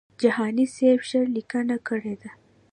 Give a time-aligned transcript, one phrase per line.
[0.21, 2.31] جهاني سیب ښه لیکنه کړې ده.